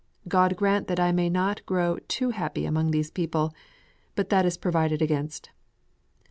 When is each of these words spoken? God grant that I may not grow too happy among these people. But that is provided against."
God 0.27 0.55
grant 0.55 0.87
that 0.87 0.99
I 0.99 1.11
may 1.11 1.29
not 1.29 1.63
grow 1.67 1.99
too 2.07 2.31
happy 2.31 2.65
among 2.65 2.89
these 2.89 3.11
people. 3.11 3.53
But 4.15 4.29
that 4.29 4.47
is 4.47 4.57
provided 4.57 4.99
against." 4.99 5.51